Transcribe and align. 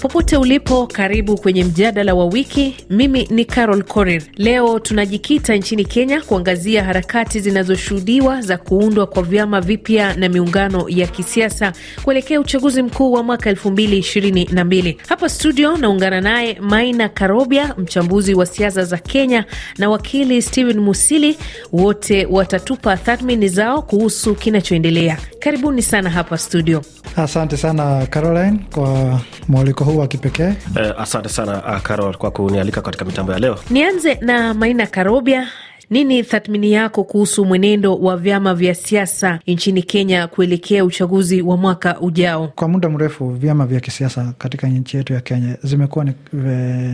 Popote 0.00 0.36
ulipo, 0.36 0.86
karibu 0.86 1.36
kwenye 1.36 1.64
mjadala 1.64 2.14
wa 2.14 2.24
wiki. 2.26 2.76
Mimi 2.90 3.28
ni 3.30 3.44
Carol 3.44 3.82
Korir. 3.82 4.22
Leo 4.36 4.78
tunajikita 4.78 5.54
nchini 5.56 5.84
Kenya 5.84 6.20
kuangazia 6.20 6.84
harakati 6.84 7.40
zinazoshuhudiwa 7.40 8.40
za 8.42 8.56
kuundwa 8.56 9.06
kwa 9.06 9.22
vyama 9.22 9.60
vipya 9.60 10.14
na 10.16 10.28
miungano 10.28 10.84
ya 10.88 11.06
kisiasa 11.06 11.72
kuelekea 12.04 12.40
uchaguzi 12.40 12.82
mkuu 12.82 13.12
wa 13.12 13.22
mwaka 13.22 13.50
elfu 13.50 13.70
mbili 13.70 13.98
ishirini 13.98 14.48
na 14.52 14.64
mbili. 14.64 14.98
Hapa 15.08 15.28
studio 15.28 15.76
naungana 15.76 16.20
naye 16.20 16.58
Maina 16.60 17.08
Karobia, 17.08 17.74
mchambuzi 17.78 18.34
wa 18.34 18.46
siasa 18.46 18.84
za 18.84 18.96
Kenya 18.98 19.44
na 19.78 19.90
wakili 19.90 20.42
Steven 20.42 20.78
Musili. 20.80 21.38
Wote 21.72 22.26
watatupa 22.26 22.96
tathmini 22.96 23.48
zao 23.48 23.82
kuhusu 23.82 24.34
kinachoendelea. 24.34 25.18
Karibuni 25.38 25.82
sana 25.82 26.10
hapa 26.10 26.38
studio. 26.38 26.82
Asante 27.16 27.56
sana 27.56 28.06
Caroline 28.06 28.58
kwa 28.74 29.20
mwaliko 29.48 29.84
huu 29.88 29.98
wa 29.98 30.06
kipekee. 30.08 30.52
Eh, 30.76 30.94
asante 30.98 31.28
sana 31.28 31.62
uh, 31.76 31.80
Carol 31.82 32.16
kwa 32.16 32.30
kunialika 32.30 32.82
katika 32.82 33.04
mitambo 33.04 33.32
ya 33.32 33.38
leo. 33.38 33.58
Nianze 33.70 34.14
na 34.14 34.54
Maina 34.54 34.86
Karobia. 34.86 35.48
Nini 35.90 36.22
tathmini 36.22 36.72
yako 36.72 37.04
kuhusu 37.04 37.44
mwenendo 37.44 37.96
wa 37.96 38.16
vyama 38.16 38.54
vya 38.54 38.74
siasa 38.74 39.40
nchini 39.46 39.82
Kenya 39.82 40.26
kuelekea 40.26 40.84
uchaguzi 40.84 41.42
wa 41.42 41.56
mwaka 41.56 42.00
ujao? 42.00 42.48
Kwa 42.48 42.68
muda 42.68 42.88
mrefu 42.88 43.28
vyama 43.30 43.66
vya 43.66 43.80
kisiasa 43.80 44.32
katika 44.38 44.68
nchi 44.68 44.96
yetu 44.96 45.12
ya 45.12 45.20
Kenya 45.20 45.56
zimekuwa 45.62 46.04
ni, 46.04 46.12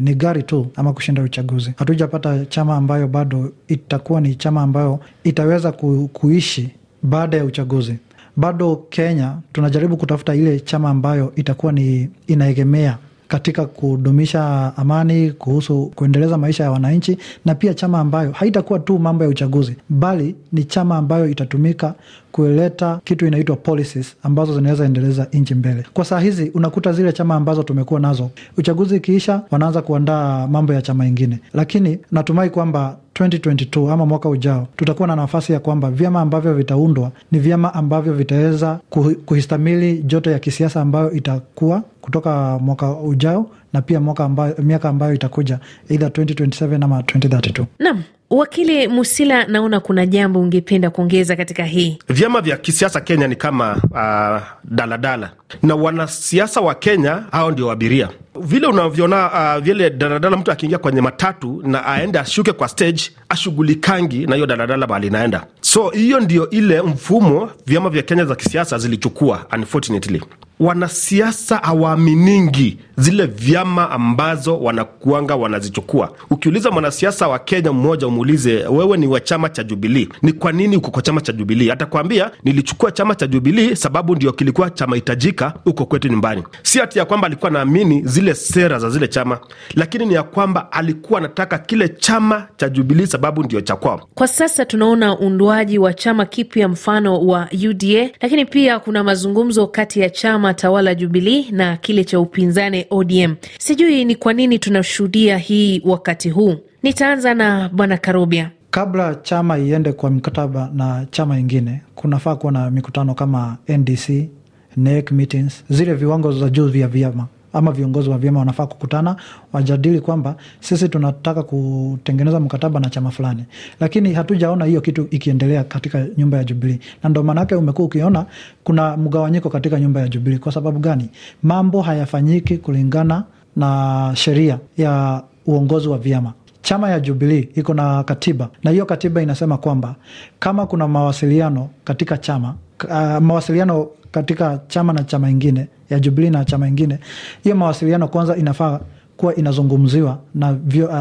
ni 0.00 0.14
gari 0.14 0.42
tu 0.42 0.66
ama 0.76 0.92
kushinda 0.92 1.22
uchaguzi. 1.22 1.72
Hatujapata 1.76 2.44
chama 2.44 2.76
ambayo 2.76 3.08
bado 3.08 3.52
itakuwa 3.68 4.20
ni 4.20 4.34
chama 4.34 4.62
ambayo 4.62 5.00
itaweza 5.24 5.72
ku, 5.72 6.10
kuishi 6.12 6.70
baada 7.02 7.36
ya 7.36 7.44
uchaguzi. 7.44 7.96
Bado 8.36 8.76
Kenya 8.76 9.36
tunajaribu 9.52 9.96
kutafuta 9.96 10.34
ile 10.34 10.60
chama 10.60 10.90
ambayo 10.90 11.32
itakuwa 11.36 11.72
ni 11.72 12.10
inaegemea 12.26 12.98
katika 13.28 13.66
kudumisha 13.66 14.72
amani, 14.76 15.30
kuhusu 15.32 15.92
kuendeleza 15.94 16.38
maisha 16.38 16.64
ya 16.64 16.70
wananchi, 16.70 17.18
na 17.44 17.54
pia 17.54 17.74
chama 17.74 17.98
ambayo 17.98 18.32
haitakuwa 18.32 18.78
tu 18.78 18.98
mambo 18.98 19.24
ya 19.24 19.30
uchaguzi, 19.30 19.76
bali 19.88 20.34
ni 20.52 20.64
chama 20.64 20.96
ambayo 20.96 21.28
itatumika 21.28 21.94
kuleta 22.32 23.00
kitu 23.04 23.26
inaitwa 23.26 23.56
policies 23.56 24.16
ambazo 24.22 24.54
zinaweza 24.54 24.84
endeleza 24.84 25.26
nchi 25.32 25.54
mbele. 25.54 25.84
Kwa 25.94 26.04
saa 26.04 26.20
hizi 26.20 26.50
unakuta 26.54 26.92
zile 26.92 27.12
chama 27.12 27.34
ambazo 27.34 27.62
tumekuwa 27.62 28.00
nazo, 28.00 28.30
uchaguzi 28.58 28.96
ikiisha, 28.96 29.42
wanaanza 29.50 29.82
kuandaa 29.82 30.46
mambo 30.46 30.72
ya 30.74 30.82
chama 30.82 31.06
ingine, 31.06 31.38
lakini 31.54 31.98
natumai 32.12 32.50
kwamba 32.50 32.96
2022 33.14 33.90
ama 33.92 34.06
mwaka 34.06 34.28
ujao 34.28 34.68
tutakuwa 34.76 35.08
na 35.08 35.16
nafasi 35.16 35.52
ya 35.52 35.60
kwamba 35.60 35.90
vyama 35.90 36.20
ambavyo 36.20 36.54
vitaundwa 36.54 37.10
ni 37.32 37.38
vyama 37.38 37.74
ambavyo 37.74 38.12
vitaweza 38.12 38.78
kuhistamili 39.26 40.02
joto 40.02 40.30
ya 40.30 40.38
kisiasa 40.38 40.80
ambayo 40.80 41.12
itakuwa 41.12 41.82
kutoka 42.14 42.58
mwaka 42.58 42.92
ujao 42.96 43.50
na 43.72 43.82
pia 43.82 44.00
mwaka 44.00 44.24
ambayo, 44.24 44.54
miaka 44.58 44.88
ambayo 44.88 45.14
itakuja 45.14 45.58
either 45.88 46.08
2027 46.08 46.84
ama 46.84 47.00
2032. 47.00 47.64
Naam. 47.78 48.02
Wakili 48.30 48.88
Musila, 48.88 49.44
naona 49.46 49.80
kuna 49.80 50.06
jambo 50.06 50.40
ungependa 50.40 50.90
kuongeza 50.90 51.36
katika 51.36 51.64
hii. 51.64 51.98
Vyama 52.08 52.40
vya 52.40 52.56
kisiasa 52.56 53.00
Kenya 53.00 53.28
ni 53.28 53.36
kama 53.36 53.72
uh, 53.90 54.42
daladala 54.74 55.30
na 55.62 55.74
wanasiasa 55.74 56.60
wa 56.60 56.74
Kenya 56.74 57.22
hao 57.32 57.50
ndio 57.50 57.70
abiria. 57.70 58.08
Vile 58.40 58.66
unavyoona 58.66 59.30
uh, 59.56 59.62
vile 59.64 59.90
daladala, 59.90 60.36
mtu 60.36 60.52
akiingia 60.52 60.78
kwenye 60.78 61.00
matatu 61.00 61.62
na 61.66 61.86
aende 61.86 62.18
ashuke 62.18 62.52
kwa 62.52 62.68
stage, 62.68 63.02
ashughulikangi 63.28 64.26
na 64.26 64.34
hiyo 64.34 64.46
daladala 64.46 64.86
bali 64.86 65.06
inaenda. 65.06 65.46
So 65.60 65.90
hiyo 65.90 66.20
ndio 66.20 66.50
ile 66.50 66.82
mfumo 66.82 67.50
vyama 67.66 67.90
vya 67.90 68.02
Kenya 68.02 68.24
za 68.24 68.34
kisiasa 68.34 68.78
zilichukua, 68.78 69.46
unfortunately 69.56 70.22
wanasiasa 70.60 71.56
hawaaminingi 71.56 72.78
zile 72.96 73.26
vyama 73.26 73.90
ambazo 73.90 74.58
wanakuanga 74.60 75.36
wanazichukua. 75.36 76.12
Ukiuliza 76.30 76.70
mwanasiasa 76.70 77.28
wa 77.28 77.38
Kenya 77.38 77.72
mmoja, 77.72 78.06
umuulize 78.06 78.66
wewe 78.66 78.96
ni 78.98 79.06
wa 79.06 79.20
chama 79.20 79.48
cha 79.48 79.64
Jubilii, 79.64 80.08
ni 80.22 80.32
kwa 80.32 80.52
nini 80.52 80.76
uko 80.76 80.90
kwa 80.90 81.02
chama 81.02 81.20
cha 81.20 81.32
Jubilii? 81.32 81.70
Atakwambia 81.70 82.30
nilichukua 82.44 82.90
chama 82.92 83.14
cha 83.14 83.26
Jubilii 83.26 83.76
sababu 83.76 84.14
ndio 84.16 84.32
kilikuwa 84.32 84.70
chama 84.70 84.96
hitajika 84.96 85.54
huko 85.64 85.86
kwetu 85.86 86.08
nyumbani. 86.08 86.42
Si 86.62 86.78
hati 86.78 86.98
ya 86.98 87.04
kwamba 87.04 87.26
alikuwa 87.26 87.50
naamini 87.50 88.02
zile 88.04 88.34
sera 88.34 88.78
za 88.78 88.90
zile 88.90 89.08
chama, 89.08 89.38
lakini 89.74 90.06
ni 90.06 90.14
ya 90.14 90.22
kwamba 90.22 90.72
alikuwa 90.72 91.18
anataka 91.20 91.58
kile 91.58 91.88
chama 91.88 92.46
cha 92.56 92.68
Jubilii 92.68 93.06
sababu 93.06 93.42
ndio 93.44 93.60
cha 93.60 93.76
kwao. 93.76 94.08
Kwa 94.14 94.28
sasa 94.28 94.64
tunaona 94.64 95.18
uundwaji 95.20 95.78
wa 95.78 95.94
chama 95.94 96.26
kipya 96.26 96.68
mfano 96.68 97.18
wa 97.26 97.48
UDA, 97.70 98.10
lakini 98.20 98.44
pia 98.44 98.78
kuna 98.78 99.04
mazungumzo 99.04 99.66
kati 99.66 100.00
ya 100.00 100.10
chama 100.10 100.43
tawala 100.54 100.94
Jubilii 100.94 101.50
na 101.50 101.76
kile 101.76 102.04
cha 102.04 102.20
upinzani 102.20 102.86
ODM. 102.90 103.34
Sijui 103.58 104.04
ni 104.04 104.14
kwa 104.16 104.32
nini 104.32 104.58
tunashuhudia 104.58 105.38
hii 105.38 105.82
wakati 105.84 106.30
huu. 106.30 106.56
Nitaanza 106.82 107.34
na 107.34 107.68
bwana 107.72 107.96
Karobia. 107.98 108.50
Kabla 108.70 109.14
chama 109.14 109.58
iende 109.58 109.92
kwa 109.92 110.10
mkataba 110.10 110.70
na 110.74 111.06
chama 111.10 111.38
ingine, 111.38 111.82
kunafaa 111.94 112.36
kuwa 112.36 112.52
na 112.52 112.70
mikutano 112.70 113.14
kama 113.14 113.56
NDC, 113.68 114.28
NEC 114.76 115.10
meetings, 115.10 115.64
zile 115.70 115.94
viwango 115.94 116.32
za 116.32 116.48
juu 116.50 116.68
vya 116.68 116.88
vyama 116.88 117.26
ama 117.54 117.72
viongozi 117.72 118.10
wa 118.10 118.18
vyama 118.18 118.38
wanafaa 118.38 118.66
kukutana 118.66 119.16
wajadili 119.52 120.00
kwamba 120.00 120.36
sisi 120.60 120.88
tunataka 120.88 121.42
kutengeneza 121.42 122.40
mkataba 122.40 122.80
na 122.80 122.90
chama 122.90 123.10
fulani, 123.10 123.44
lakini 123.80 124.12
hatujaona 124.12 124.64
hiyo 124.64 124.80
kitu 124.80 125.08
ikiendelea 125.10 125.64
katika 125.64 126.06
nyumba 126.16 126.36
ya 126.38 126.44
Jubilii, 126.44 126.78
na 127.02 127.08
ndo 127.10 127.22
maanake 127.22 127.54
umekuwa 127.54 127.86
ukiona 127.86 128.26
kuna 128.64 128.96
mgawanyiko 128.96 129.50
katika 129.50 129.80
nyumba 129.80 130.00
ya 130.00 130.08
Jubilii. 130.08 130.38
Kwa 130.38 130.52
sababu 130.52 130.78
gani? 130.78 131.10
Mambo 131.42 131.82
hayafanyiki 131.82 132.58
kulingana 132.58 133.24
na 133.56 134.10
sheria 134.14 134.58
ya 134.76 135.22
uongozi 135.46 135.88
wa 135.88 135.98
vyama. 135.98 136.32
Chama 136.62 136.90
ya 136.90 137.00
Jubilii 137.00 137.48
iko 137.54 137.74
na 137.74 138.02
katiba 138.02 138.48
na 138.62 138.70
hiyo 138.70 138.86
katiba 138.86 139.22
inasema 139.22 139.58
kwamba 139.58 139.94
kama 140.38 140.66
kuna 140.66 140.88
mawasiliano 140.88 141.68
katika 141.84 142.18
chama 142.18 142.54
uh, 142.84 143.18
mawasiliano 143.22 143.88
katika 144.10 144.60
chama 144.68 144.92
na 144.92 145.04
chama 145.04 145.30
ingine 145.30 145.68
ya 145.90 146.00
jubili 146.00 146.30
na 146.30 146.44
chama 146.44 146.68
ingine, 146.68 146.98
hiyo 147.42 147.56
mawasiliano 147.56 148.08
kwanza 148.08 148.36
inafaa 148.36 148.80
kuwa 149.16 149.34
inazungumziwa 149.34 150.18
na, 150.34 150.52
vyo, 150.52 150.86
uh, 150.86 150.92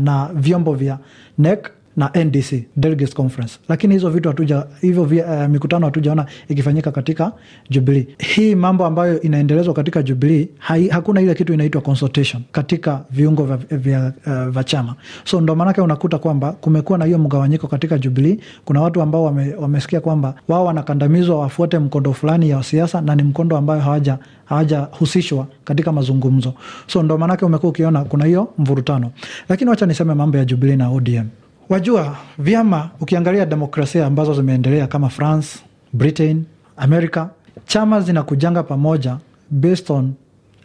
na 0.00 0.30
vyombo 0.34 0.74
vya 0.74 0.98
NEC 1.38 1.70
na 1.96 2.10
NDC 2.24 2.64
Delegates 2.76 3.14
Conference, 3.14 3.58
lakini 3.68 3.94
hizo 3.94 4.10
vitu 4.10 4.28
hatuja 4.28 4.66
hivyo 4.80 5.02
uh, 5.02 5.46
mikutano 5.48 5.86
hatujaona 5.86 6.26
ikifanyika 6.48 6.92
katika 6.92 7.32
Jubilee. 7.70 8.06
Hii 8.18 8.54
mambo 8.54 8.86
ambayo 8.86 9.20
inaendelezwa 9.20 9.74
katika 9.74 10.02
Jubilee, 10.02 10.48
hakuna 10.90 11.20
ile 11.20 11.34
kitu 11.34 11.54
inaitwa 11.54 11.80
consultation 11.80 12.42
katika 12.52 13.04
viungo 13.10 13.44
vya, 13.44 13.56
vya, 13.56 14.12
uh, 14.26 14.48
vya 14.48 14.64
chama, 14.64 14.94
so 15.24 15.40
ndo 15.40 15.54
maanake 15.54 15.80
unakuta 15.80 16.18
kwamba 16.18 16.52
kumekuwa 16.52 16.98
na 16.98 17.04
hiyo 17.04 17.18
mgawanyiko 17.18 17.66
katika 17.66 17.98
Jubilee. 17.98 18.36
Kuna 18.64 18.80
watu 18.80 19.02
ambao 19.02 19.24
wame, 19.24 19.54
wamesikia 19.54 20.00
kwamba 20.00 20.34
wao 20.48 20.64
wanakandamizwa 20.64 21.38
wafuate 21.40 21.78
mkondo 21.78 22.12
fulani 22.12 22.50
ya 22.50 22.62
siasa 22.62 23.00
na 23.00 23.14
ni 23.14 23.22
mkondo 23.22 23.56
ambayo 23.56 23.80
hawaja 23.80 24.18
hawajahusishwa 24.44 25.46
katika 25.64 25.92
mazungumzo, 25.92 26.54
so 26.86 27.02
ndo 27.02 27.18
maanake 27.18 27.44
umekuwa 27.44 27.70
ukiona 27.70 28.04
kuna 28.04 28.24
hiyo 28.24 28.48
mvurutano, 28.58 29.10
lakini 29.48 29.70
wacha 29.70 29.86
niseme 29.86 30.14
mambo 30.14 30.38
ya 30.38 30.44
Jubilee 30.44 30.76
na 30.76 30.88
ODM. 30.90 31.26
Wajua 31.68 32.16
vyama, 32.38 32.90
ukiangalia 33.00 33.46
demokrasia 33.46 34.06
ambazo 34.06 34.34
zimeendelea 34.34 34.86
kama 34.86 35.08
France, 35.08 35.58
Britain, 35.92 36.44
America, 36.76 37.26
chama 37.66 38.00
zinakujanga 38.00 38.62
pamoja 38.62 39.16
based 39.50 39.90
on 39.90 40.12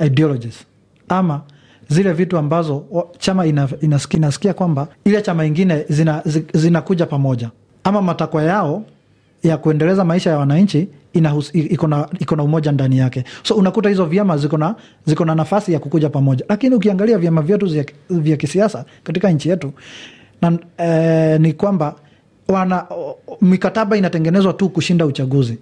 ideologies. 0.05 0.65
Ama 1.09 1.41
zile 1.89 2.13
vitu 2.13 2.37
ambazo 2.37 2.85
chama 3.17 3.45
inasikia, 3.81 4.17
inasikia 4.17 4.53
kwamba 4.53 4.87
ile 5.05 5.21
chama 5.21 5.45
ingine 5.45 5.85
zinakuja 6.53 7.05
zina 7.05 7.05
pamoja. 7.09 7.49
Ama 7.83 8.01
matakwa 8.01 8.43
yao 8.43 8.83
ya 9.43 9.57
kuendeleza 9.57 10.05
maisha 10.05 10.29
ya 10.29 10.37
wananchi 10.37 10.87
iko 12.19 12.35
na 12.35 12.43
umoja 12.43 12.71
ndani 12.71 12.97
yake, 12.97 13.23
so 13.43 13.55
unakuta 13.55 13.89
hizo 13.89 14.05
vyama 14.05 14.37
ziko 15.05 15.25
na 15.25 15.35
nafasi 15.35 15.73
ya 15.73 15.79
kukuja 15.79 16.09
pamoja. 16.09 16.45
Lakini 16.49 16.75
ukiangalia 16.75 17.17
vyama 17.17 17.41
vyetu 17.41 17.83
vya 18.09 18.37
kisiasa 18.37 18.85
katika 19.03 19.31
nchi 19.31 19.49
yetu 19.49 19.73
na 20.41 20.57
eh, 20.77 21.39
ni 21.41 21.53
kwamba 21.53 21.95
wana 22.47 22.85
mikataba 23.41 23.97
inatengenezwa 23.97 24.53
tu 24.53 24.69
kushinda 24.69 25.05
uchaguzi, 25.05 25.57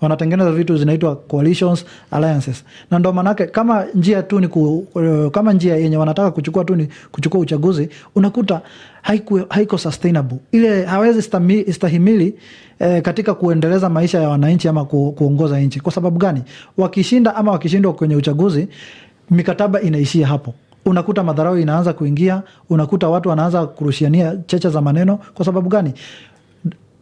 wanatengeneza 0.00 0.52
vitu 0.52 0.76
zinaitwa 0.76 1.16
coalitions, 1.16 1.84
alliances, 2.10 2.64
na 2.90 2.98
ndo 2.98 3.12
maanake 3.12 3.46
kama 3.46 3.84
njia 3.94 4.22
tu 4.22 4.40
ni 4.40 4.48
ku, 4.48 4.86
kama 5.32 5.52
njia 5.52 5.76
yenye 5.76 5.96
wanataka 5.96 6.30
kuchukua 6.30 6.64
tu 6.64 6.76
ni 6.76 6.88
kuchukua 7.12 7.40
uchaguzi, 7.40 7.88
unakuta 8.14 8.60
haiko, 9.02 9.40
haiko 9.48 9.78
sustainable 9.78 10.38
ile 10.52 10.84
hawezi 10.84 11.22
stahimili 11.72 12.34
eh, 12.78 13.02
katika 13.02 13.34
kuendeleza 13.34 13.88
maisha 13.88 14.20
ya 14.22 14.28
wananchi 14.28 14.68
ama 14.68 14.84
ku, 14.84 15.12
kuongoza 15.12 15.60
nchi. 15.60 15.80
Kwa 15.80 15.92
sababu 15.92 16.18
gani? 16.18 16.42
Wakishinda 16.76 17.34
ama 17.36 17.52
wakishindwa 17.52 17.92
kwenye 17.92 18.16
uchaguzi, 18.16 18.68
mikataba 19.30 19.80
inaishia 19.80 20.26
hapo 20.26 20.54
unakuta 20.84 21.22
madharau 21.24 21.58
inaanza 21.58 21.92
kuingia, 21.92 22.42
unakuta 22.70 23.08
watu 23.08 23.28
wanaanza 23.28 23.66
kurushiania 23.66 24.36
cheche 24.46 24.68
za 24.68 24.80
maneno. 24.80 25.18
Kwa 25.34 25.44
sababu 25.44 25.68
gani? 25.68 25.92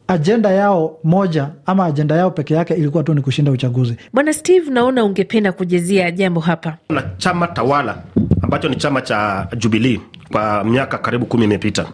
ajenda 0.08 0.50
yao 0.50 0.98
moja 1.04 1.48
ama 1.66 1.84
ajenda 1.84 2.16
yao 2.16 2.30
peke 2.30 2.54
yake 2.54 2.74
ilikuwa 2.74 3.02
tu 3.02 3.14
ni 3.14 3.20
kushinda 3.20 3.50
uchaguzi. 3.52 3.96
Bwana 4.12 4.32
Steve, 4.32 4.70
naona 4.70 5.04
ungependa 5.04 5.52
kujezia 5.52 6.10
jambo 6.10 6.40
hapa. 6.40 6.76
na 6.88 7.02
chama 7.16 7.46
tawala 7.46 7.96
ambacho 8.42 8.68
ni 8.68 8.76
chama 8.76 9.00
cha 9.00 9.48
Jubilii 9.56 10.00
kwa 10.32 10.64
miaka 10.64 10.98
karibu 10.98 11.26
kumi 11.26 11.44
imepita. 11.44 11.86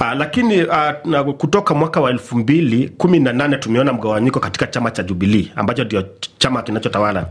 Uh, 0.00 0.12
lakini 0.18 0.62
uh, 0.64 1.30
kutoka 1.38 1.74
mwaka 1.74 2.00
wa 2.00 2.10
elfu 2.10 2.38
mbili 2.38 2.88
kumi 2.88 3.18
na 3.20 3.32
nane 3.32 3.56
tumeona 3.56 3.92
mgawanyiko 3.92 4.40
katika 4.40 4.66
chama 4.66 4.90
cha 4.90 5.02
Jubilii 5.02 5.52
ambacho 5.56 5.84
ndio 5.84 6.00
ch- 6.00 6.28
chama 6.38 6.62
kinachotawala 6.62 7.26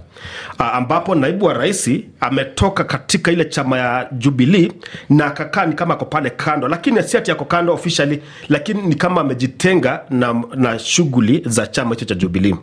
uh, 0.60 0.66
ambapo 0.76 1.16
naibu 1.16 1.46
wa 1.46 1.54
rais 1.54 1.90
ametoka 2.20 2.84
katika 2.84 3.32
ile 3.32 3.46
chama 3.46 3.78
ya 3.78 4.08
Jubilii 4.12 4.72
na 5.10 5.26
akakaa 5.26 5.66
ni 5.66 5.74
kama 5.76 5.94
ako 5.94 6.06
pale 6.06 6.30
kando, 6.30 6.68
lakini 6.68 7.04
si 7.04 7.18
ati 7.18 7.32
ako 7.32 7.46
kando 7.46 7.74
officially, 7.74 8.22
lakini 8.50 8.82
ni 8.82 8.96
kama 8.96 9.22
amejitenga 9.22 10.02
na, 10.10 10.44
na 10.56 10.80
shughuli 10.80 11.44
za 11.46 11.68
chama 11.68 11.90
hicho 11.90 12.06
cha 12.06 12.16
Jubilii. 12.16 12.56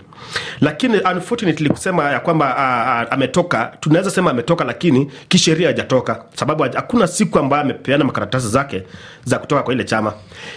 Lakini 0.61 1.01
unfortunately 1.15 1.69
kusema 1.69 2.11
ya 2.11 2.21
kwamba 2.21 2.47
uh, 2.47 3.07
uh, 3.09 3.15
ametoka, 3.15 3.73
tunaweza 3.81 4.11
sema 4.11 4.31
ametoka, 4.31 4.65
lakini 4.65 5.11
kisheria 5.29 5.67
hajatoka, 5.67 6.23
sababu 6.35 6.63
hakuna 6.63 7.07
siku 7.07 7.39
ambayo 7.39 7.63
amepeana 7.63 8.05
makaratasi 8.05 8.49
zake 8.49 8.83
za 9.25 9.39
kutoka 9.39 9.58
kwa 9.63 9.75
ile 9.75 9.85
chama. 9.85 10.13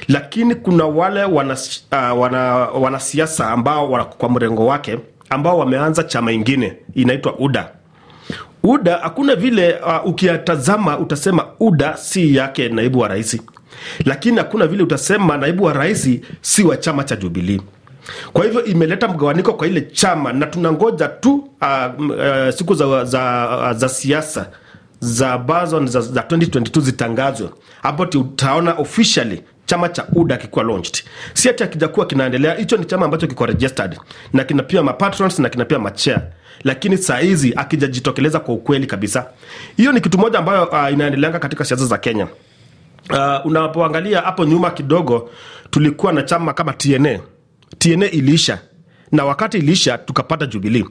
Lakini 0.08 0.56
kuna 0.56 0.86
wale 0.86 1.24
wanasiasa 1.24 2.14
uh, 2.14 2.22
wana, 2.22 2.40
wana 2.56 3.00
ambao 3.54 4.06
kwa 4.06 4.30
mrengo 4.30 4.66
wake 4.66 4.98
ambao 5.30 5.58
wameanza 5.58 6.04
chama 6.04 6.32
ingine 6.32 6.74
inaitwa 6.96 7.36
UDA. 7.40 7.70
UDA 8.64 8.98
hakuna 9.04 9.36
vile 9.36 9.74
uh, 9.86 10.06
ukiyatazama 10.10 11.00
utasema 11.00 11.46
UDA 11.60 11.98
si 11.98 12.36
yake 12.36 12.70
naibu 12.70 13.00
wa 13.00 13.08
rais, 13.08 13.42
lakini 14.06 14.38
hakuna 14.38 14.68
vile 14.68 14.84
utasema 14.84 15.38
naibu 15.38 15.64
wa 15.64 15.74
rais 15.74 16.10
si 16.42 16.64
wa 16.64 16.78
chama 16.78 17.04
cha 17.04 17.16
Jubilii. 17.16 17.62
Kwa 18.34 18.46
hivyo 18.46 18.64
imeleta 18.66 19.08
mgawaniko 19.08 19.54
kwa 19.54 19.68
ile 19.68 19.82
chama, 19.82 20.34
na 20.34 20.46
tunangoja 20.46 21.08
tu 21.08 21.34
uh, 21.62 22.10
uh, 22.10 22.50
siku 22.56 22.74
za, 22.74 23.06
za, 23.06 23.74
za 23.74 23.90
siasa 23.90 24.50
za 25.04 25.34
ambazo 25.34 25.86
za, 25.86 26.02
za 26.02 26.22
2022 26.22 26.82
zitangazwe, 26.82 27.50
hapo 27.82 28.06
ti- 28.06 28.18
utaona 28.18 28.74
officially 28.74 29.42
chama 29.66 29.90
cha 29.90 30.08
UDA 30.16 30.38
kikuwa 30.38 30.66
launched. 30.66 31.04
Si 31.34 31.50
ati 31.50 31.64
akijakuwa 31.64 32.06
kinaendelea, 32.06 32.54
hicho 32.56 32.78
ni 32.78 32.86
chama 32.86 33.06
ambacho 33.06 33.28
kiko 33.28 33.46
registered 33.46 34.00
na 34.34 34.44
kina 34.44 34.64
pia 34.64 34.84
mapatrons 34.84 35.40
na 35.40 35.50
kina 35.50 35.66
pia 35.66 35.80
machair 35.80 36.22
lakini 36.64 36.98
saa 36.98 37.18
hizi 37.18 37.54
akijajitokeleza 37.56 38.40
kwa 38.40 38.54
ukweli 38.54 38.88
kabisa. 38.88 39.26
Hiyo 39.78 39.92
ni 39.92 40.02
kitu 40.02 40.18
moja 40.18 40.40
ambayo 40.40 40.64
uh, 40.66 40.94
inaendeleanga 40.94 41.40
katika 41.40 41.66
siasa 41.66 41.86
za 41.86 41.98
Kenya. 41.98 42.28
Uh, 43.10 43.46
unapoangalia 43.46 44.22
hapo 44.22 44.46
nyuma 44.46 44.72
kidogo, 44.72 45.30
tulikuwa 45.70 46.14
na 46.14 46.22
chama 46.24 46.54
kama 46.54 46.74
TNA. 46.74 47.20
TNA 47.78 48.06
iliisha 48.12 48.60
na 49.12 49.26
wakati 49.26 49.58
iliisha 49.58 49.98
tukapata 49.98 50.46
Jubilee. 50.46 50.86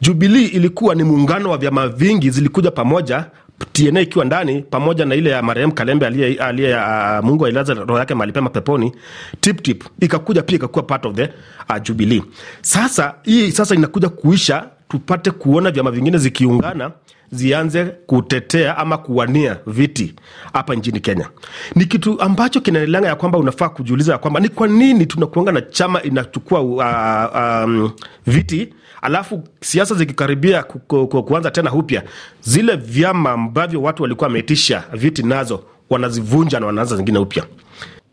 Jubilee 0.00 0.44
ilikuwa 0.46 0.94
ni 0.94 1.02
muungano 1.04 1.50
wa 1.50 1.58
vyama 1.58 1.88
vingi 1.88 2.30
zilikuja 2.30 2.70
pamoja, 2.70 3.24
TNA 3.72 4.00
ikiwa 4.00 4.24
ndani 4.24 4.62
pamoja 4.62 5.04
na 5.04 5.14
ile 5.14 5.30
ya 5.30 5.42
marehemu 5.42 5.72
Kalembe 5.74 6.06
aliye 6.06 6.34
aliye 6.38 6.74
uh, 6.76 7.24
Mungu 7.24 7.46
ailaze 7.46 7.74
roho 7.74 7.98
yake 7.98 8.14
mahali 8.14 8.32
pema 8.32 8.50
peponi. 8.50 8.92
Tip 9.40 9.62
tip 9.62 9.84
ikakuja 10.00 10.42
pia 10.42 10.56
ikakuwa 10.56 10.82
part 10.82 11.06
of 11.06 11.14
the 11.16 11.22
uh, 11.70 11.82
Jubilee. 11.82 12.22
Sasa 12.60 13.14
hii 13.22 13.50
sasa 13.52 13.74
inakuja 13.74 14.08
kuisha, 14.08 14.68
tupate 14.88 15.30
kuona 15.30 15.70
vyama 15.70 15.90
vingine 15.90 16.18
zikiungana 16.18 16.90
zianze 17.32 17.84
kutetea 17.84 18.78
ama 18.78 18.98
kuwania 18.98 19.56
viti 19.66 20.14
hapa 20.52 20.74
nchini 20.74 21.00
Kenya. 21.00 21.28
Ni 21.74 21.84
kitu 21.84 22.20
ambacho 22.20 22.60
kinaelanga 22.60 23.08
ya 23.08 23.16
kwamba 23.16 23.38
unafaa 23.38 23.68
kujiuliza 23.68 24.12
ya 24.12 24.18
kwamba 24.18 24.40
ni 24.40 24.48
kwa 24.48 24.68
nini 24.68 25.06
tunakuanga 25.06 25.52
na 25.52 25.60
chama 25.62 26.02
inachukua 26.02 26.60
uh, 26.60 27.64
um, 27.64 27.90
viti 28.26 28.72
alafu 29.02 29.42
siasa 29.60 29.94
zikikaribia 29.94 30.62
ku, 30.62 30.78
ku, 30.78 31.06
ku, 31.08 31.22
kuanza 31.22 31.50
tena 31.50 31.72
upya, 31.72 32.02
zile 32.40 32.76
vyama 32.76 33.30
ambavyo 33.30 33.82
watu 33.82 34.02
walikuwa 34.02 34.26
wameitisha 34.26 34.84
viti 34.92 35.22
nazo 35.22 35.62
wanazivunja 35.90 36.60
na 36.60 36.66
wanaanza 36.66 36.96
zingine 36.96 37.18
upya. 37.18 37.44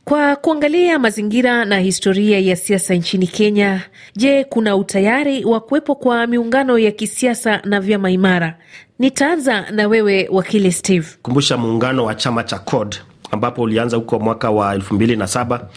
Kwa 0.05 0.35
kuangalia 0.35 1.00
mazingira 1.00 1.65
na 1.65 1.79
historia 1.79 2.39
ya 2.39 2.55
siasa 2.55 2.94
nchini 2.94 3.27
Kenya, 3.27 3.81
je, 4.15 4.44
kuna 4.44 4.75
utayari 4.75 5.45
wa 5.45 5.59
kuwepo 5.59 5.95
kwa 5.95 6.27
miungano 6.27 6.77
ya 6.79 6.91
kisiasa 6.91 7.61
na 7.65 7.79
vyama 7.81 8.11
imara? 8.11 8.57
Nitaanza 9.00 9.71
na 9.71 9.88
wewe 9.88 10.27
wakili 10.31 10.71
Steve. 10.71 11.07
kumbusha 11.21 11.57
muungano 11.57 12.05
wa 12.05 12.15
chama 12.15 12.44
cha 12.44 12.59
CORD 12.59 12.95
ambapo 13.31 13.61
ulianza 13.61 13.97
huko 13.97 14.19
mwaka 14.19 14.51
wa 14.51 14.75
elfu 14.75 14.94
mbili 14.94 15.15
na 15.15 15.27
saba 15.27 15.67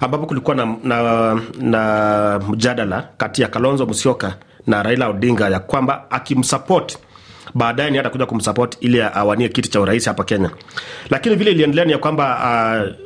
ambapo 0.00 0.26
kulikuwa 0.26 0.56
na, 0.56 0.76
na, 0.84 1.40
na 1.60 2.40
mjadala 2.48 3.08
kati 3.16 3.42
ya 3.42 3.48
Kalonzo 3.48 3.86
Musyoka 3.86 4.36
na 4.66 4.82
Raila 4.82 5.08
Odinga 5.08 5.48
ya 5.48 5.60
kwamba 5.60 6.10
akimsupport 6.10 6.98
baadaye 7.54 7.90
ni 7.90 7.96
hata 7.96 8.10
kuja 8.10 8.26
kumsupport 8.26 8.76
ili 8.80 9.00
awanie 9.02 9.48
kiti 9.48 9.68
cha 9.70 9.80
urais 9.80 10.06
hapa 10.06 10.24
Kenya, 10.24 10.50
lakini 11.10 11.34
vile 11.36 11.50
iliendelea 11.50 11.84
ni 11.84 11.92
ya 11.92 11.98
kwamba 11.98 12.38
uh, 12.88 13.05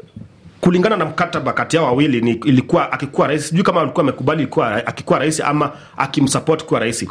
kulingana 0.61 0.97
na 0.97 1.05
mkataba 1.05 1.53
kati 1.53 1.77
yao 1.77 1.85
wawili 1.87 2.21
ni 2.21 2.31
ilikuwa 2.31 2.93
akikuwa 2.93 3.27
rais, 3.29 3.49
sijui 3.49 3.62
kama 3.65 3.81
alikuwa 3.81 4.03
amekubali 4.03 4.43
ilikuwa 4.43 4.87
akikuwa 4.87 5.19
rais 5.19 5.41
ama 5.41 5.73
akimsupport 5.97 6.65
kuwa 6.65 6.81
rais. 6.81 7.07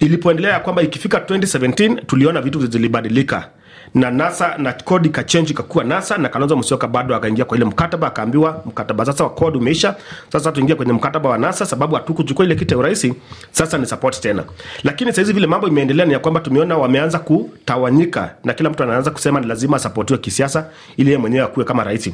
Ilipoendelea 0.00 0.52
ya 0.52 0.60
kwamba 0.60 0.82
ikifika 0.82 1.18
2017 1.18 2.04
tuliona 2.06 2.40
vitu 2.40 2.66
zilibadilika 2.66 3.48
na 3.94 4.10
NASA 4.10 4.58
na 4.58 4.72
kodi 4.72 5.08
kachenji 5.08 5.54
kakuwa 5.54 5.84
NASA 5.84 6.18
na 6.18 6.28
Kalonzo 6.28 6.56
Musyoka 6.56 6.88
bado 6.88 7.14
akaingia 7.16 7.44
kwa 7.44 7.56
ile 7.56 7.64
mkataba, 7.66 8.06
akaambiwa 8.06 8.62
mkataba 8.66 9.04
sasa 9.04 9.24
wa 9.24 9.30
kodi 9.30 9.58
umeisha, 9.58 9.94
sasa 10.32 10.52
tuingia 10.52 10.76
kwenye 10.76 10.92
mkataba 10.92 11.28
wa 11.28 11.38
NASA 11.38 11.66
sababu 11.66 11.94
hatukuchukua 11.94 12.44
ile 12.44 12.54
kiti 12.54 12.74
ya 12.74 12.78
urais, 12.78 13.06
sasa 13.50 13.78
ni 13.78 13.86
support 13.86 14.20
tena. 14.20 14.44
Lakini 14.84 15.12
saizi 15.12 15.32
vile 15.32 15.46
mambo 15.46 15.68
imeendelea 15.68 16.06
ni 16.06 16.12
ya 16.12 16.18
kwamba 16.18 16.40
tumeona 16.40 16.76
wameanza 16.78 17.18
kutawanyika 17.18 18.34
na 18.44 18.52
kila 18.54 18.70
mtu 18.70 18.82
anaanza 18.82 19.10
kusema 19.10 19.40
ni 19.40 19.46
lazima 19.46 19.76
asapotiwe 19.76 20.18
kisiasa 20.18 20.66
ili 20.96 21.10
yeye 21.10 21.18
mwenyewe 21.20 21.44
akuwe 21.44 21.64
kama 21.64 21.84
rais. 21.84 22.10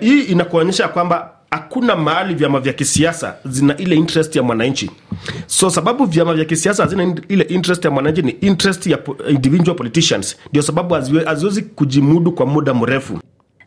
Hii 0.00 0.20
inakuonyesha 0.22 0.88
kwamba 0.88 1.30
hakuna 1.54 1.96
mahali 1.96 2.34
vyama 2.34 2.60
vya 2.60 2.72
kisiasa 2.72 3.34
zina 3.44 3.76
ile 3.76 3.96
interest 3.96 4.36
ya 4.36 4.42
mwananchi. 4.42 4.90
So 5.46 5.70
sababu 5.70 6.04
vyama 6.04 6.34
vya 6.34 6.44
kisiasa 6.44 6.82
hazina 6.82 7.14
ile 7.28 7.44
interest 7.44 7.84
ya 7.84 7.90
mwananchi, 7.90 8.22
ni 8.22 8.30
interest 8.30 8.86
ya 8.86 8.98
individual 9.28 9.76
politicians, 9.76 10.36
ndio 10.50 10.62
sababu 10.62 10.94
haziwezi 11.24 11.62
kujimudu 11.62 12.32
kwa 12.32 12.46
muda 12.46 12.74
mrefu. 12.74 13.18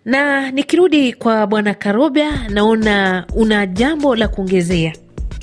Na 0.06 0.51
nikirudi 0.51 1.13
kwa 1.13 1.48
bwana 1.48 1.74
Karobya, 1.74 2.50
naona 2.50 3.25
una 3.36 3.66
jambo 3.66 4.16
la 4.16 4.28
kuongezea. 4.28 4.94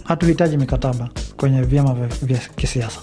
Hatuhitaji 0.05 0.57
mikataba 0.57 1.09
kwenye 1.37 1.63
vyama 1.63 1.95
vya, 1.95 2.07
vya 2.23 2.39
kisiasa. 2.57 3.01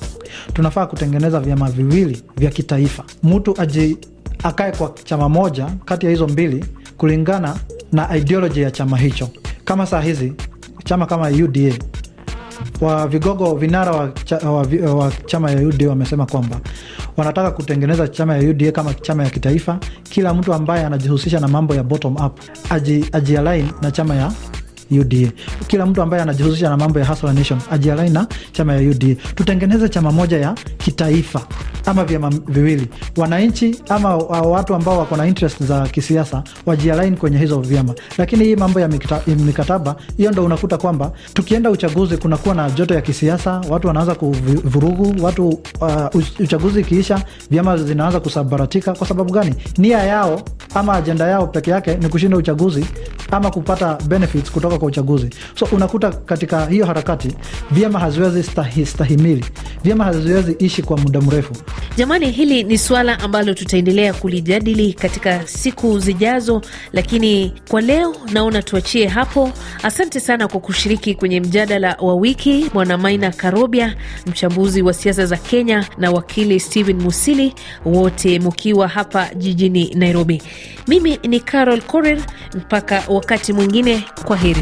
Tunafaa 0.53 0.85
kutengeneza 0.85 1.39
vyama 1.39 1.69
viwili 1.71 2.23
vya 2.37 2.49
kitaifa, 2.51 3.03
mtu 3.23 3.61
aji 3.61 3.97
akae 4.43 4.71
kwa 4.71 4.93
chama 5.03 5.29
moja 5.29 5.67
kati 5.85 6.05
ya 6.05 6.11
hizo 6.11 6.27
mbili 6.27 6.65
kulingana 6.97 7.55
na 7.91 8.17
ideoloji 8.17 8.61
ya 8.61 8.71
chama 8.71 8.97
hicho. 8.97 9.29
Kama 9.65 9.85
saa 9.85 10.01
hizi 10.01 10.33
chama 10.83 11.05
kama 11.05 11.27
UDA 11.29 11.73
wa 12.81 13.07
vigogo 13.07 13.55
vinara 13.55 13.91
wa, 13.91 14.11
cha, 14.25 14.37
wa, 14.37 14.67
wa 14.95 15.11
chama 15.25 15.51
ya 15.51 15.67
UDA 15.67 15.89
wamesema 15.89 16.25
kwamba 16.25 16.59
wanataka 17.17 17.51
kutengeneza 17.51 18.07
chama 18.07 18.37
ya 18.37 18.49
UDA 18.49 18.71
kama 18.71 18.93
chama 18.93 19.23
ya 19.23 19.29
kitaifa. 19.29 19.79
Kila 20.03 20.33
mtu 20.33 20.53
ambaye 20.53 20.85
anajihusisha 20.85 21.39
na 21.39 21.47
mambo 21.47 21.75
ya 21.75 21.83
bottom 21.83 22.15
up 22.15 22.39
aji, 22.69 23.05
aji 23.11 23.37
align 23.37 23.67
na 23.81 23.91
chama 23.91 24.15
ya 24.15 24.31
UDA. 24.91 25.31
Kila 25.67 25.85
mtu 25.85 26.01
ambaye 26.01 26.23
anajihusisha 26.23 26.69
na 26.69 26.77
mambo 26.77 26.99
ya 26.99 27.05
Hustler 27.05 27.33
Nation 27.33 27.59
ajialai 27.71 28.09
na 28.09 28.27
chama 28.51 28.73
ya 28.75 28.89
UDA. 28.89 29.15
Tutengeneze 29.35 29.89
chama 29.89 30.11
moja 30.11 30.37
ya 30.37 30.53
kitaifa 30.77 31.41
ama 31.85 32.03
vyama 32.05 32.29
viwili, 32.47 32.87
wananchi 33.17 33.75
ama 33.89 34.15
watu 34.17 34.75
ambao 34.75 34.97
wako 34.99 35.15
na 35.17 35.27
interest 35.27 35.63
za 35.63 35.87
kisiasa 35.87 36.43
wajialain 36.65 37.17
kwenye 37.17 37.37
hizo 37.37 37.59
vyama. 37.59 37.93
Lakini 38.17 38.43
hii 38.45 38.55
mambo 38.55 38.79
ya 38.79 38.89
mikataba, 39.27 39.95
hiyo 40.17 40.31
ndo 40.31 40.45
unakuta 40.45 40.77
kwamba 40.77 41.11
tukienda 41.33 41.69
uchaguzi 41.71 42.17
kunakuwa 42.17 42.55
na 42.55 42.69
joto 42.69 42.93
ya 42.93 43.01
kisiasa, 43.01 43.61
watu 43.69 43.87
wanaanza 43.87 44.15
kuvurugu 44.15 45.23
watu. 45.25 45.49
Uh, 45.81 46.21
uchaguzi 46.39 46.79
ikiisha, 46.81 47.23
vyama 47.51 47.77
zinaanza 47.77 48.19
kusambaratika. 48.19 48.93
Kwa 48.93 49.07
sababu 49.07 49.33
gani? 49.33 49.55
Nia 49.77 49.97
yao 50.03 50.41
ama 50.75 50.93
ajenda 50.93 51.27
yao 51.27 51.47
peke 51.47 51.71
yake 51.71 51.95
ni 51.95 52.09
kushinda 52.09 52.37
uchaguzi 52.37 52.85
ama 53.31 53.51
kupata 53.51 53.95
benefits 54.07 54.51
kutoka 54.51 54.77
kwa 54.81 54.87
uchaguzi. 54.87 55.29
So 55.59 55.65
unakuta 55.71 56.09
katika 56.11 56.65
hiyo 56.65 56.85
harakati 56.85 57.35
vyama 57.71 57.99
haziwezi 57.99 58.43
stahi, 58.43 58.85
stahimili, 58.85 59.45
vyama 59.83 60.03
haziwezi 60.03 60.55
ishi 60.59 60.81
kwa 60.83 60.97
muda 60.97 61.21
mrefu. 61.21 61.53
Jamani, 61.97 62.31
hili 62.31 62.63
ni 62.63 62.77
suala 62.77 63.19
ambalo 63.19 63.53
tutaendelea 63.53 64.13
kulijadili 64.13 64.93
katika 64.93 65.47
siku 65.47 65.99
zijazo, 65.99 66.61
lakini 66.93 67.53
kwa 67.69 67.81
leo 67.81 68.15
naona 68.33 68.61
tuachie 68.61 69.07
hapo. 69.07 69.51
Asante 69.83 70.19
sana 70.19 70.47
kwa 70.47 70.59
kushiriki 70.59 71.15
kwenye 71.15 71.39
mjadala 71.39 71.97
wa 72.01 72.15
wiki, 72.15 72.69
Bwana 72.73 72.97
Maina 72.97 73.31
Karobia, 73.31 73.95
mchambuzi 74.27 74.81
wa 74.81 74.93
siasa 74.93 75.25
za 75.25 75.37
Kenya, 75.37 75.85
na 75.97 76.11
wakili 76.11 76.59
Stephen 76.59 77.01
Musili, 77.01 77.53
wote 77.85 78.39
mkiwa 78.39 78.87
hapa 78.87 79.29
jijini 79.35 79.93
Nairobi. 79.95 80.41
Mimi 80.87 81.19
ni 81.27 81.39
Carol 81.39 81.81
Korir, 81.81 82.21
mpaka 82.55 83.03
wakati 83.09 83.53
mwingine, 83.53 84.03
kwa 84.25 84.37
heri. 84.37 84.61